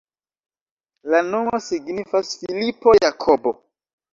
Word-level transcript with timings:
La 1.15 1.21
nomo 1.27 1.61
signifas 1.67 2.33
Filipo-Jakobo. 2.41 3.55